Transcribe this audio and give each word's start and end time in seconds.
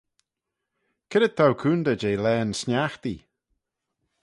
C'red 1.09 1.33
t'ou 1.37 1.53
coontey 1.61 1.99
jeh 2.01 2.21
laghyn 2.23 2.51
sniaghtee? 2.59 3.21